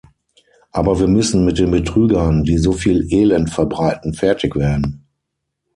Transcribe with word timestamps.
Aber 0.71 0.99
wir 0.99 1.05
müssen 1.07 1.45
mit 1.45 1.59
den 1.59 1.69
Betrügern, 1.69 2.43
die 2.43 2.57
soviel 2.57 3.05
Elend 3.13 3.51
verbreiten, 3.51 4.15
fertig 4.15 4.55
werden. 4.55 5.05